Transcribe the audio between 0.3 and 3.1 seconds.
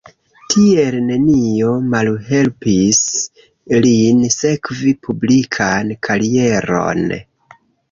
Tiel nenio malhelpis